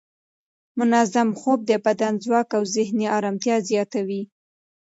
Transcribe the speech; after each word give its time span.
منظم 0.79 1.29
خوب 1.39 1.59
د 1.69 1.71
بدن 1.85 2.13
ځواک 2.23 2.49
او 2.57 2.63
ذهني 2.75 3.05
ارامتیا 3.17 3.55
زیاتوي. 3.69 4.21